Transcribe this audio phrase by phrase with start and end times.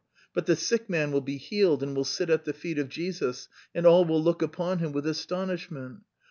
[0.33, 3.47] But the sick man will be healed and 'will sit at the feet of Jesus,'
[3.75, 5.99] and all will look upon him with astonishment....